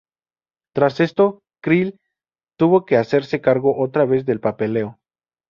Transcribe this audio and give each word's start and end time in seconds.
Tras 0.73 0.99
esto, 0.99 1.43
Creel 1.61 1.99
tuvo 2.57 2.85
que 2.87 2.97
hacerse 2.97 3.39
cargo 3.39 3.77
otra 3.79 4.05
vez 4.05 4.25
del 4.25 4.39
"papeleo". 4.39 4.97